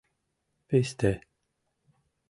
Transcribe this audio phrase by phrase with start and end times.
[0.67, 1.11] Писте.